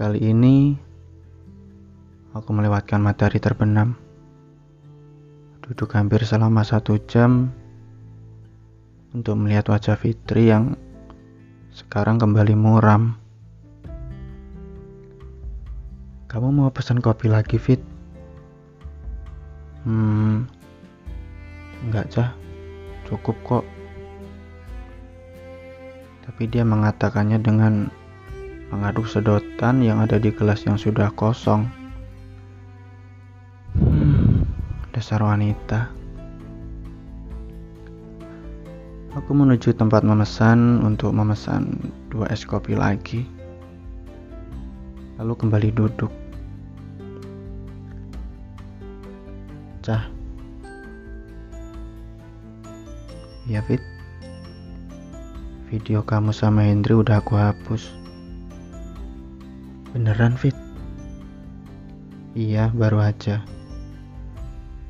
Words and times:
Kali 0.00 0.16
ini 0.16 0.72
aku 2.32 2.56
melewatkan 2.56 3.04
matahari 3.04 3.36
terbenam. 3.36 4.00
Duduk 5.60 5.92
hampir 5.92 6.24
selama 6.24 6.64
satu 6.64 6.96
jam 7.04 7.52
untuk 9.12 9.36
melihat 9.36 9.68
wajah 9.68 10.00
Fitri 10.00 10.48
yang 10.48 10.72
sekarang 11.68 12.16
kembali 12.16 12.56
muram. 12.56 13.20
Kamu 16.32 16.48
mau 16.48 16.72
pesan 16.72 17.04
kopi 17.04 17.28
lagi, 17.28 17.60
Fit? 17.60 17.84
Hmm, 19.84 20.48
enggak, 21.84 22.08
Cah. 22.08 22.32
Cukup 23.04 23.36
kok. 23.44 23.64
Tapi 26.24 26.48
dia 26.48 26.64
mengatakannya 26.64 27.36
dengan 27.36 27.99
mengaduk 28.70 29.10
sedotan 29.10 29.82
yang 29.82 29.98
ada 29.98 30.16
di 30.16 30.30
gelas 30.30 30.62
yang 30.62 30.78
sudah 30.78 31.10
kosong. 31.18 31.66
Hmm, 33.74 34.46
dasar 34.94 35.18
wanita. 35.22 35.90
Aku 39.18 39.34
menuju 39.34 39.74
tempat 39.74 40.06
memesan 40.06 40.86
untuk 40.86 41.10
memesan 41.10 41.90
dua 42.14 42.30
es 42.30 42.46
kopi 42.46 42.78
lagi. 42.78 43.26
Lalu 45.18 45.34
kembali 45.34 45.68
duduk. 45.74 46.14
Cah. 49.82 50.06
Ya 53.50 53.58
Fit. 53.66 53.82
Video 55.66 56.06
kamu 56.06 56.30
sama 56.30 56.70
Hendri 56.70 56.94
udah 56.94 57.18
aku 57.18 57.34
hapus. 57.34 57.99
Beneran 59.90 60.38
Fit? 60.38 60.54
Iya, 62.38 62.70
baru 62.70 63.02
aja. 63.02 63.42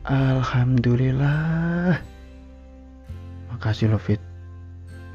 Alhamdulillah. 0.05 1.97
Makasih 3.49 3.89
lo 3.89 3.97
Fit. 3.97 4.21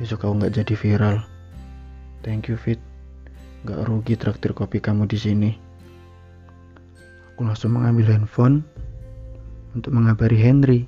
Besok 0.02 0.26
kau 0.26 0.34
nggak 0.34 0.58
jadi 0.58 0.74
viral. 0.74 1.18
Thank 2.26 2.50
you 2.50 2.58
Fit. 2.58 2.82
Gak 3.70 3.86
rugi 3.86 4.18
traktir 4.18 4.58
kopi 4.58 4.82
kamu 4.82 5.06
di 5.06 5.18
sini. 5.22 5.52
Aku 7.34 7.46
langsung 7.46 7.78
mengambil 7.78 8.10
handphone 8.18 8.66
untuk 9.78 9.94
mengabari 9.94 10.42
Henry. 10.42 10.82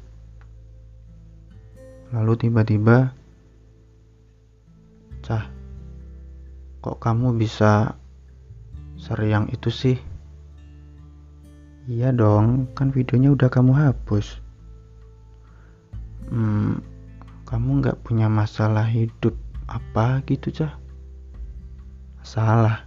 Lalu 2.17 2.33
tiba-tiba, 2.49 3.13
Cah, 5.21 5.45
kok 6.81 6.97
kamu 6.97 7.37
bisa 7.37 7.93
seriang 9.07 9.47
itu 9.55 9.71
sih? 9.71 9.95
Iya 11.87 12.11
dong, 12.11 12.67
kan 12.75 12.91
videonya 12.91 13.31
udah 13.31 13.47
kamu 13.47 13.71
hapus. 13.71 14.43
Hmm, 16.27 16.83
kamu 17.47 17.79
nggak 17.79 18.03
punya 18.03 18.27
masalah 18.27 18.83
hidup 18.83 19.31
apa 19.71 20.19
gitu, 20.27 20.51
Cah? 20.51 20.75
Salah. 22.27 22.83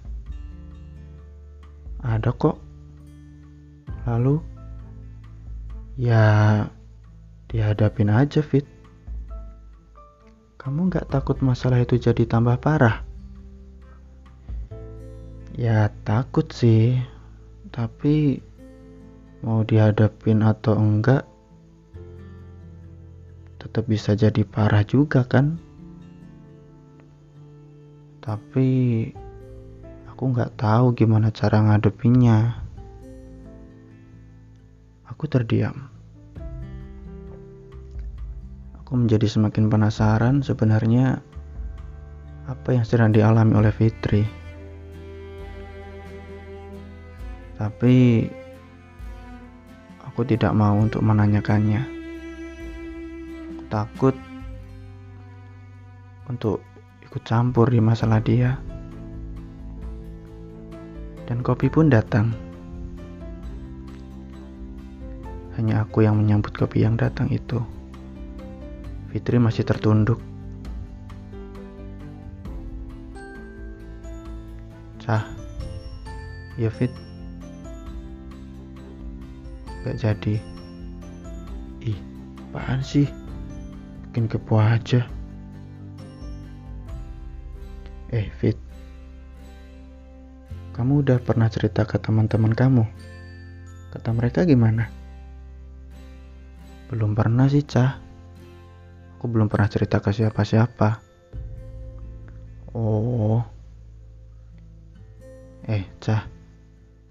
Ada 2.04 2.28
kok. 2.36 2.60
Lalu, 4.05 4.44
ya 5.96 6.24
dihadapin 7.48 8.12
aja, 8.12 8.44
Fit. 8.44 8.68
Kamu 10.60 10.92
nggak 10.92 11.08
takut 11.08 11.40
masalah 11.40 11.80
itu 11.80 11.96
jadi 11.96 12.28
tambah 12.28 12.60
parah? 12.60 13.09
Ya 15.61 15.92
takut 16.08 16.48
sih, 16.48 16.96
tapi 17.68 18.40
mau 19.45 19.61
dihadapin 19.61 20.40
atau 20.40 20.73
enggak, 20.73 21.29
tetap 23.61 23.84
bisa 23.84 24.17
jadi 24.17 24.40
parah 24.48 24.80
juga 24.89 25.20
kan? 25.29 25.61
Tapi 28.24 28.68
aku 30.08 30.23
nggak 30.33 30.57
tahu 30.57 30.96
gimana 30.96 31.29
cara 31.29 31.61
ngadepinnya. 31.61 32.57
Aku 35.13 35.29
terdiam. 35.29 35.77
Aku 38.80 38.96
menjadi 38.96 39.29
semakin 39.29 39.68
penasaran 39.68 40.40
sebenarnya 40.40 41.20
apa 42.48 42.68
yang 42.73 42.89
sedang 42.89 43.13
dialami 43.13 43.61
oleh 43.61 43.77
Fitri. 43.77 44.39
Tapi 47.60 48.24
aku 50.00 50.24
tidak 50.24 50.56
mau 50.56 50.80
untuk 50.80 51.04
menanyakannya. 51.04 51.84
Aku 53.52 53.62
takut 53.68 54.16
untuk 56.24 56.64
ikut 57.04 57.20
campur 57.20 57.68
di 57.68 57.84
masalah 57.84 58.24
dia. 58.24 58.56
Dan 61.28 61.44
kopi 61.44 61.68
pun 61.68 61.92
datang. 61.92 62.32
Hanya 65.60 65.84
aku 65.84 66.00
yang 66.00 66.16
menyambut 66.16 66.56
kopi 66.56 66.80
yang 66.80 66.96
datang 66.96 67.28
itu. 67.28 67.60
Fitri 69.12 69.36
masih 69.36 69.68
tertunduk. 69.68 70.16
Cah, 75.04 75.28
ya 76.56 76.72
Fit, 76.72 77.09
gak 79.85 79.96
jadi. 79.96 80.36
Ih, 81.80 81.98
apaan 82.51 82.85
sih? 82.85 83.08
Bikin 84.11 84.29
kepo 84.29 84.61
aja. 84.61 85.07
Eh, 88.11 88.29
Fit. 88.36 88.58
Kamu 90.74 91.05
udah 91.05 91.19
pernah 91.23 91.46
cerita 91.46 91.86
ke 91.86 91.96
teman-teman 91.96 92.52
kamu? 92.52 92.85
Kata 93.95 94.11
mereka 94.14 94.42
gimana? 94.46 94.90
Belum 96.90 97.14
pernah 97.14 97.46
sih, 97.46 97.63
Cah. 97.63 98.02
Aku 99.19 99.30
belum 99.30 99.46
pernah 99.46 99.70
cerita 99.70 100.02
ke 100.02 100.11
siapa-siapa. 100.11 100.98
Oh. 102.74 103.42
Eh, 105.70 105.86
Cah. 106.02 106.27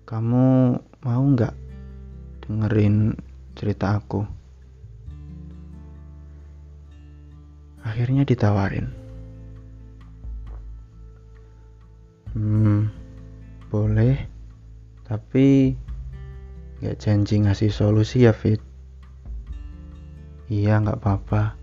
Kamu 0.04 0.76
mau 1.06 1.24
nggak 1.24 1.54
dengerin 2.50 3.14
cerita 3.54 4.02
aku? 4.02 4.26
Akhirnya 7.86 8.26
ditawarin. 8.26 8.90
Hmm, 12.34 12.90
boleh. 13.70 14.18
Tapi 15.06 15.78
gak 16.82 16.98
janji 16.98 17.42
ngasih 17.46 17.70
solusi 17.70 18.26
ya, 18.26 18.34
Fit. 18.34 18.62
Iya, 20.50 20.82
gak 20.82 21.06
apa-apa. 21.06 21.54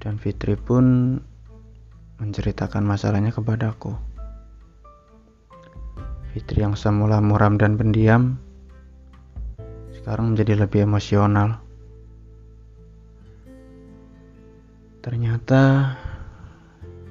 Dan 0.00 0.16
Fitri 0.16 0.56
pun 0.56 1.18
menceritakan 2.16 2.84
masalahnya 2.84 3.32
kepadaku. 3.36 4.05
Fitri 6.36 6.60
yang 6.60 6.76
semula 6.76 7.16
muram 7.24 7.56
dan 7.56 7.80
pendiam, 7.80 8.36
sekarang 9.88 10.36
menjadi 10.36 10.68
lebih 10.68 10.84
emosional. 10.84 11.64
Ternyata 15.00 15.96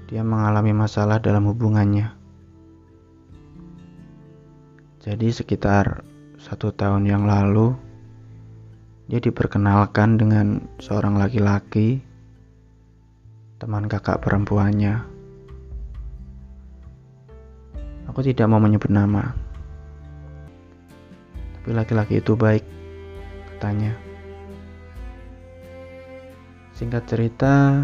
dia 0.05 0.21
mengalami 0.21 0.77
masalah 0.77 1.17
dalam 1.17 1.49
hubungannya. 1.49 2.13
Jadi 5.01 5.33
sekitar 5.33 6.05
satu 6.37 6.69
tahun 6.69 7.09
yang 7.09 7.25
lalu, 7.25 7.73
dia 9.09 9.17
diperkenalkan 9.17 10.21
dengan 10.21 10.69
seorang 10.77 11.17
laki-laki, 11.17 11.97
teman 13.57 13.89
kakak 13.89 14.21
perempuannya. 14.21 15.14
Aku 18.15 18.23
tidak 18.23 18.47
mau 18.47 18.63
menyebut 18.63 18.87
nama, 18.87 19.35
tapi 21.59 21.75
laki-laki 21.75 22.23
itu 22.23 22.31
baik, 22.31 22.63
katanya. 23.51 23.91
Singkat 26.79 27.03
cerita, 27.11 27.83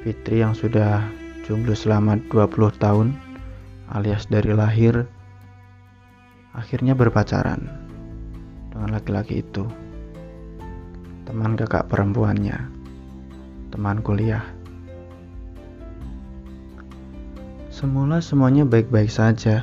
Fitri 0.00 0.40
yang 0.40 0.56
sudah 0.56 1.04
jomblo 1.44 1.76
selama 1.76 2.16
20 2.32 2.80
tahun 2.80 3.12
alias 3.92 4.24
dari 4.32 4.56
lahir 4.56 5.04
akhirnya 6.56 6.96
berpacaran 6.96 7.60
dengan 8.72 8.88
laki-laki 8.96 9.44
itu. 9.44 9.68
Teman 11.28 11.60
kakak 11.60 11.92
perempuannya, 11.92 12.56
teman 13.68 14.00
kuliah. 14.00 14.46
Semula 17.76 18.24
semuanya 18.24 18.64
baik-baik 18.64 19.12
saja. 19.12 19.60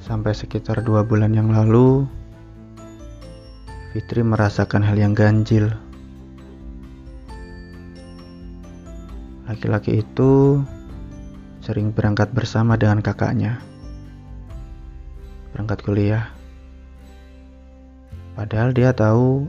Sampai 0.00 0.32
sekitar 0.32 0.80
dua 0.80 1.04
bulan 1.04 1.36
yang 1.36 1.52
lalu, 1.52 2.08
Fitri 3.92 4.24
merasakan 4.24 4.80
hal 4.80 4.96
yang 4.96 5.12
ganjil. 5.12 5.68
Laki-laki 9.52 10.00
itu 10.00 10.64
sering 11.60 11.92
berangkat 11.92 12.32
bersama 12.32 12.80
dengan 12.80 13.04
kakaknya. 13.04 13.60
Berangkat 15.52 15.84
kuliah. 15.84 16.32
Padahal 18.32 18.72
dia 18.72 18.96
tahu 18.96 19.44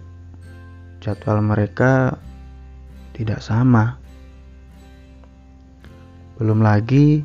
jadwal 1.00 1.40
mereka 1.40 2.20
tidak 3.16 3.40
sama. 3.40 4.01
Belum 6.42 6.58
lagi 6.66 7.22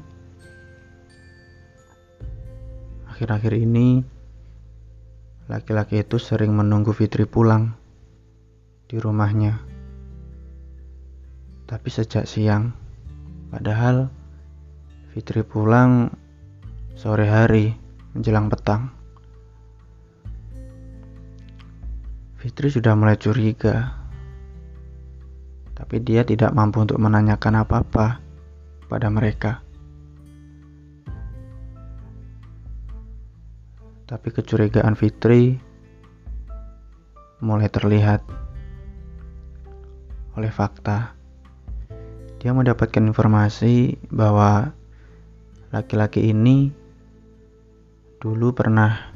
akhir-akhir 3.09 3.57
ini 3.57 4.05
laki-laki 5.49 6.05
itu 6.05 6.21
sering 6.21 6.53
menunggu 6.53 6.93
Fitri 6.93 7.25
pulang 7.25 7.73
di 8.85 9.01
rumahnya. 9.01 9.57
Tapi 11.65 11.89
sejak 11.89 12.29
siang, 12.29 12.77
padahal 13.49 14.13
Fitri 15.17 15.41
pulang 15.49 16.13
sore 16.93 17.25
hari 17.25 17.73
menjelang 18.13 18.53
petang. 18.53 18.93
Fitri 22.37 22.69
sudah 22.69 22.93
mulai 22.93 23.17
curiga, 23.17 23.97
tapi 25.73 26.05
dia 26.05 26.21
tidak 26.21 26.53
mampu 26.53 26.85
untuk 26.85 27.01
menanyakan 27.01 27.65
apa-apa 27.65 28.26
pada 28.87 29.11
mereka. 29.11 29.63
Tapi 34.07 34.29
kecurigaan 34.31 34.95
Fitri 34.95 35.59
mulai 37.43 37.67
terlihat 37.67 38.23
oleh 40.39 40.53
fakta. 40.55 41.19
Dia 42.39 42.55
mendapatkan 42.55 43.03
informasi 43.03 43.99
bahwa 44.15 44.71
laki-laki 45.75 46.31
ini 46.31 46.71
dulu 48.23 48.55
pernah 48.55 49.11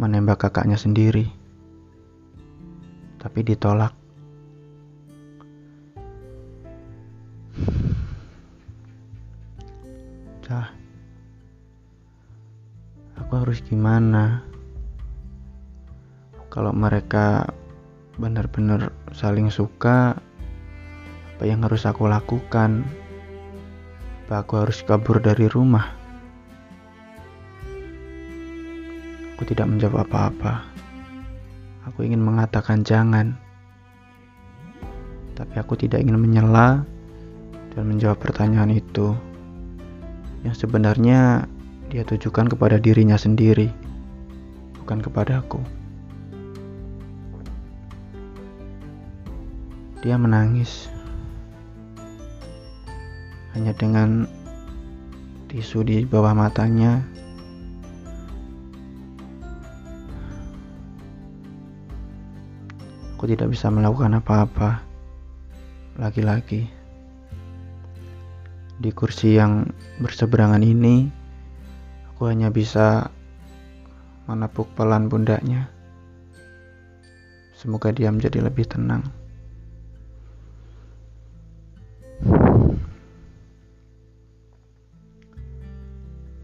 menembak 0.00 0.48
kakaknya 0.48 0.80
sendiri, 0.80 1.28
tapi 3.20 3.44
ditolak. 3.44 4.07
Cah, 10.48 10.64
aku 13.20 13.32
harus 13.36 13.60
gimana? 13.60 14.40
Kalau 16.48 16.72
mereka 16.72 17.52
benar-benar 18.16 18.88
saling 19.12 19.52
suka, 19.52 20.16
apa 21.36 21.44
yang 21.44 21.60
harus 21.68 21.84
aku 21.84 22.08
lakukan? 22.08 22.80
Apa 24.24 24.40
aku 24.40 24.64
harus 24.64 24.80
kabur 24.88 25.20
dari 25.20 25.52
rumah? 25.52 25.84
Aku 29.36 29.44
tidak 29.44 29.68
menjawab 29.68 30.08
apa-apa. 30.08 30.64
Aku 31.92 32.08
ingin 32.08 32.24
mengatakan 32.24 32.88
jangan. 32.88 33.36
Tapi 35.36 35.60
aku 35.60 35.76
tidak 35.76 36.00
ingin 36.00 36.16
menyela 36.16 36.88
dan 37.76 37.84
menjawab 37.84 38.16
pertanyaan 38.16 38.72
itu 38.72 39.27
yang 40.46 40.54
sebenarnya 40.54 41.50
dia 41.88 42.04
tujukan 42.04 42.52
kepada 42.52 42.76
dirinya 42.76 43.16
sendiri, 43.16 43.72
bukan 44.82 45.00
kepadaku. 45.00 45.58
Dia 50.04 50.14
menangis 50.14 50.86
hanya 53.58 53.74
dengan 53.74 54.30
tisu 55.50 55.82
di 55.82 56.06
bawah 56.06 56.36
matanya. 56.36 57.02
Aku 63.18 63.26
tidak 63.26 63.50
bisa 63.50 63.66
melakukan 63.66 64.14
apa-apa 64.22 64.78
lagi-lagi 65.98 66.77
di 68.78 68.94
kursi 68.94 69.34
yang 69.34 69.66
berseberangan 69.98 70.62
ini, 70.62 71.10
aku 72.14 72.30
hanya 72.30 72.46
bisa 72.46 73.10
menepuk 74.30 74.70
pelan 74.78 75.10
pundaknya. 75.10 75.66
Semoga 77.58 77.90
dia 77.90 78.14
menjadi 78.14 78.38
lebih 78.46 78.70
tenang. 78.70 79.02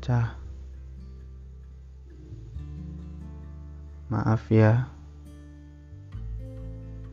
Cah, 0.02 0.36
maaf 4.10 4.42
ya, 4.50 4.90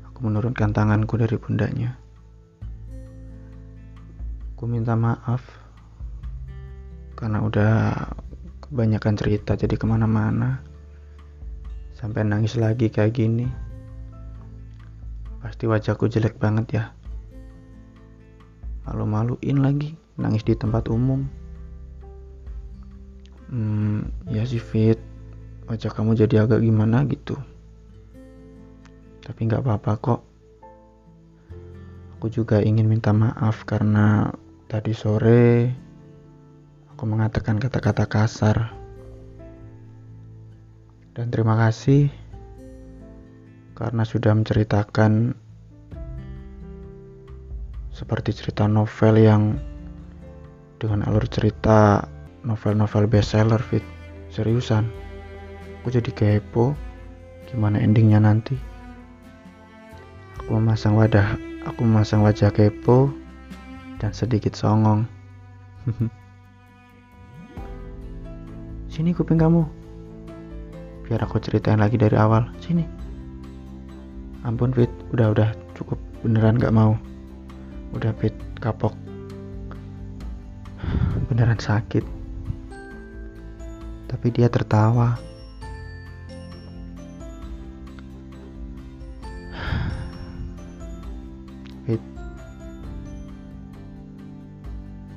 aku 0.02 0.20
menurunkan 0.26 0.74
tanganku 0.74 1.16
dari 1.16 1.38
pundaknya. 1.38 2.01
Aku 4.62 4.70
minta 4.70 4.94
maaf 4.94 5.42
karena 7.18 7.42
udah 7.42 7.98
kebanyakan 8.62 9.18
cerita 9.18 9.58
jadi 9.58 9.74
ke 9.74 9.90
mana-mana 9.90 10.62
sampai 11.98 12.22
nangis 12.22 12.62
lagi 12.62 12.86
kayak 12.94 13.18
gini. 13.18 13.50
Pasti 15.42 15.66
wajahku 15.66 16.06
jelek 16.06 16.38
banget 16.38 16.78
ya. 16.78 16.84
Malu-maluin 18.86 19.66
lagi 19.66 19.98
nangis 20.22 20.46
di 20.46 20.54
tempat 20.54 20.94
umum. 20.94 21.26
Hmm, 23.50 24.14
ya 24.30 24.46
sih 24.46 24.62
Fit, 24.62 25.02
wajah 25.74 25.90
kamu 25.90 26.14
jadi 26.14 26.46
agak 26.46 26.62
gimana 26.62 27.02
gitu. 27.10 27.34
Tapi 29.26 29.40
nggak 29.42 29.66
apa-apa 29.66 29.92
kok. 29.98 30.22
Aku 32.22 32.30
juga 32.30 32.62
ingin 32.62 32.86
minta 32.86 33.10
maaf 33.10 33.66
karena 33.66 34.30
Tadi 34.72 34.96
sore 34.96 35.68
aku 36.88 37.04
mengatakan 37.04 37.60
kata-kata 37.60 38.08
kasar. 38.08 38.72
Dan 41.12 41.28
terima 41.28 41.60
kasih 41.60 42.08
karena 43.76 44.08
sudah 44.08 44.32
menceritakan 44.32 45.36
seperti 47.92 48.32
cerita 48.32 48.72
novel 48.72 49.20
yang 49.20 49.60
dengan 50.80 51.04
alur 51.04 51.28
cerita 51.28 52.08
novel-novel 52.48 53.12
bestseller 53.12 53.60
fit. 53.60 53.84
Seriusan? 54.32 54.88
Aku 55.84 55.92
jadi 55.92 56.16
kepo 56.16 56.80
gimana 57.52 57.76
endingnya 57.76 58.24
nanti. 58.24 58.56
Aku 60.40 60.56
memasang 60.64 60.96
wadah 60.96 61.36
aku 61.68 61.84
memasang 61.84 62.24
wajah 62.24 62.56
kepo 62.56 63.12
dan 64.02 64.10
sedikit 64.18 64.58
songong. 64.58 65.06
Sini 68.90 69.14
kuping 69.14 69.38
kamu. 69.38 69.62
Biar 71.06 71.22
aku 71.22 71.38
ceritain 71.38 71.78
lagi 71.78 72.02
dari 72.02 72.18
awal. 72.18 72.50
Sini. 72.58 72.82
Ampun 74.42 74.74
Fit, 74.74 74.90
udah-udah 75.14 75.54
cukup 75.78 76.02
beneran 76.26 76.58
gak 76.58 76.74
mau. 76.74 76.98
Udah 77.94 78.10
Fit, 78.18 78.34
kapok. 78.58 78.98
Beneran 81.30 81.62
sakit. 81.62 82.02
Tapi 84.10 84.28
dia 84.34 84.50
tertawa. 84.50 85.32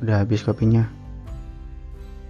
Udah 0.04 0.20
habis 0.20 0.44
kopinya? 0.44 0.84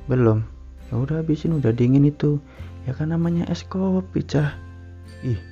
Belum. 0.06 0.46
Ya 0.86 0.94
udah 0.94 1.26
habisin, 1.26 1.58
udah 1.58 1.74
dingin 1.74 2.06
itu. 2.06 2.38
Ya 2.86 2.94
kan 2.94 3.10
namanya 3.10 3.50
es 3.50 3.66
kopi, 3.66 4.22
cah. 4.22 4.54
Ih. 5.26 5.42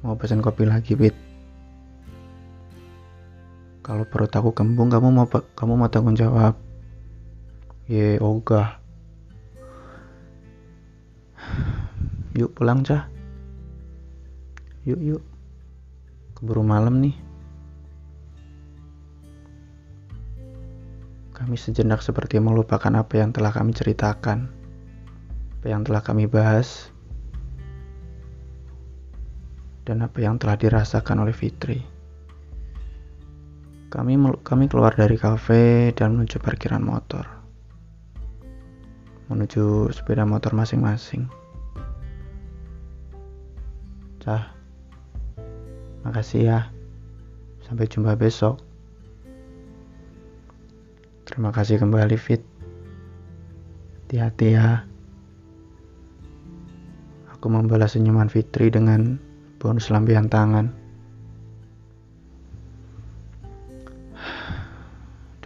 Mau 0.00 0.16
pesan 0.16 0.40
kopi 0.40 0.64
lagi, 0.64 0.96
Bit. 0.96 1.12
Kalau 3.84 4.08
perut 4.08 4.32
aku 4.32 4.56
kembung, 4.56 4.88
kamu 4.88 5.12
mau 5.12 5.28
kamu 5.28 5.72
mau 5.76 5.92
tanggung 5.92 6.16
jawab. 6.16 6.56
Ye, 7.84 8.16
ogah. 8.24 8.80
Yuk 12.40 12.56
pulang, 12.56 12.80
cah. 12.88 13.04
Yuk, 14.88 14.96
yuk. 14.96 15.22
Keburu 16.40 16.64
malam 16.64 17.04
nih. 17.04 17.12
Kami 21.40 21.56
sejenak 21.56 22.04
seperti 22.04 22.36
melupakan 22.36 22.92
apa 23.00 23.16
yang 23.16 23.32
telah 23.32 23.48
kami 23.48 23.72
ceritakan, 23.72 24.52
apa 25.56 25.66
yang 25.72 25.88
telah 25.88 26.04
kami 26.04 26.28
bahas, 26.28 26.92
dan 29.88 30.04
apa 30.04 30.20
yang 30.20 30.36
telah 30.36 30.60
dirasakan 30.60 31.24
oleh 31.24 31.32
Fitri. 31.32 31.80
Kami 33.88 34.20
kami 34.44 34.68
keluar 34.68 34.92
dari 34.92 35.16
kafe 35.16 35.96
dan 35.96 36.14
menuju 36.14 36.44
parkiran 36.44 36.84
motor. 36.84 37.24
Menuju 39.32 39.88
sepeda 39.96 40.28
motor 40.28 40.52
masing-masing. 40.52 41.24
Cah, 44.20 44.52
makasih 46.04 46.42
ya. 46.52 46.60
Sampai 47.64 47.88
jumpa 47.88 48.12
besok. 48.14 48.69
Terima 51.30 51.54
kasih 51.54 51.78
kembali 51.78 52.18
Fit. 52.18 52.42
Hati-hati 54.02 54.58
ya. 54.58 54.82
Aku 57.30 57.46
membalas 57.46 57.94
senyuman 57.94 58.26
Fitri 58.26 58.66
dengan 58.66 59.14
bonus 59.62 59.94
lampian 59.94 60.26
tangan. 60.26 60.74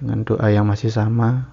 Dengan 0.00 0.24
doa 0.24 0.48
yang 0.48 0.64
masih 0.64 0.88
sama. 0.88 1.44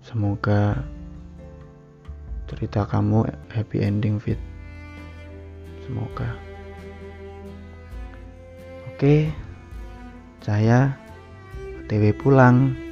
Semoga 0.00 0.80
cerita 2.48 2.88
kamu 2.88 3.28
happy 3.52 3.84
ending 3.84 4.16
Fit. 4.16 4.40
Semoga. 5.84 6.32
Oke. 8.88 9.28
Saya 10.40 11.05
OTW 11.86 12.18
pulang. 12.18 12.85